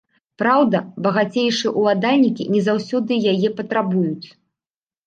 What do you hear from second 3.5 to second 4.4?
патрабуюць.